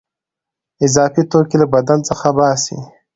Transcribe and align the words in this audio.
اضافي 0.85 1.21
توکي 1.31 1.55
له 1.61 1.67
بدن 1.73 1.99
څخه 2.09 2.27
باسي. 2.37 2.77